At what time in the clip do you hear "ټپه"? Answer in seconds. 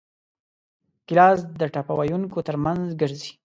1.73-1.93